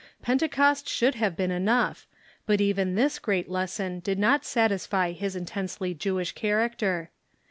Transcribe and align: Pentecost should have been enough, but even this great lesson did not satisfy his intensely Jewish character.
Pentecost 0.23 0.89
should 0.89 1.13
have 1.13 1.35
been 1.35 1.51
enough, 1.51 2.07
but 2.47 2.59
even 2.59 2.95
this 2.95 3.19
great 3.19 3.47
lesson 3.51 3.99
did 3.99 4.17
not 4.17 4.43
satisfy 4.43 5.11
his 5.11 5.35
intensely 5.35 5.93
Jewish 5.93 6.31
character. 6.31 7.11